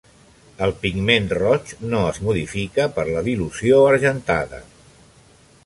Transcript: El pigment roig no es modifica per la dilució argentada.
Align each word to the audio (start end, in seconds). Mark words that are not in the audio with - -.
El 0.67 0.71
pigment 0.85 1.27
roig 1.39 1.73
no 1.91 1.99
es 2.13 2.17
modifica 2.29 2.87
per 2.97 3.05
la 3.11 3.23
dilució 3.29 3.85
argentada. 3.93 4.63